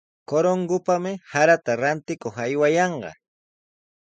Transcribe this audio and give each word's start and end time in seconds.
Corongopami 0.29 1.11
sarata 1.31 1.73
rantikuq 1.81 2.35
aywayanqa. 2.45 3.11